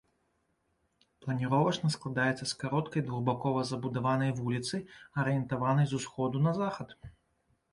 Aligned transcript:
Планіровачна 1.25 1.91
складаецца 1.95 2.39
з 2.47 2.53
кароткай 2.63 3.01
двухбакова 3.09 3.61
забудаванай 3.73 4.31
вуліцы, 4.41 4.75
арыентаванай 5.25 5.85
з 5.93 6.01
усходу 6.03 6.37
на 6.49 6.57
захад. 6.63 6.89